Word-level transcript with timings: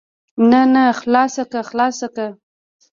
نه 0.49 0.61
نه 0.73 0.83
خلاصه 0.99 1.43
که 1.51 1.59
خلاصه 1.69 2.07
که. 2.15 2.27